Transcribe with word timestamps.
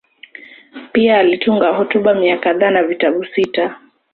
Pia 0.91 1.19
alitunga 1.19 1.69
hotuba 1.75 2.13
mia 2.15 2.37
kadhaa 2.37 2.71
na 2.71 2.83
vitabu 2.83 3.25
sita. 3.25 3.79